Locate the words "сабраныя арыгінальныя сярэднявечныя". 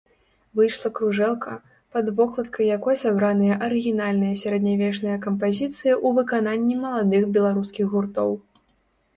3.03-5.19